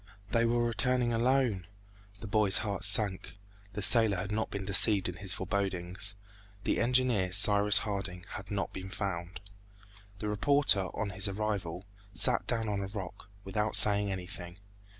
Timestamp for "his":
5.17-5.31, 11.11-11.27